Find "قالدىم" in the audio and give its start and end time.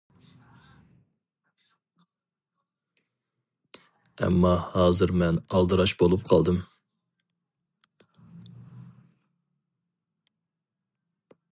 6.33-6.59